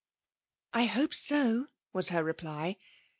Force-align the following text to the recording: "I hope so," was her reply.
"I 0.81 0.85
hope 0.85 1.13
so," 1.13 1.67
was 1.93 2.09
her 2.09 2.23
reply. 2.23 2.77